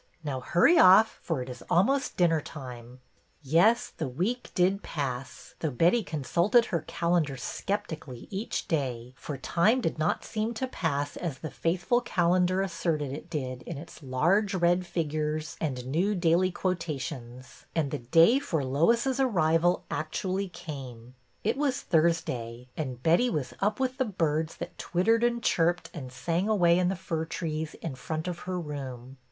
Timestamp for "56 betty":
3.43-3.51